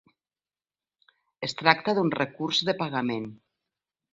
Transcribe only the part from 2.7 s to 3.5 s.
de pagament.